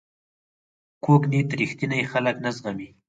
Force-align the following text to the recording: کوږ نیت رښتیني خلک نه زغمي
کوږ 1.03 1.21
نیت 1.31 1.49
رښتیني 1.59 2.01
خلک 2.11 2.35
نه 2.43 2.49
زغمي 2.55 2.89